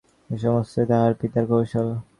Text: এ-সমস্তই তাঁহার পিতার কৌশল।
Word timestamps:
এ-সমস্তই 0.29 0.85
তাঁহার 0.89 1.13
পিতার 1.19 1.45
কৌশল। 1.47 1.87